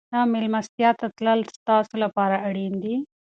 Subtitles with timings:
[0.13, 2.95] آیا مېلمستیا ته تلل ستاسو لپاره اړین دي؟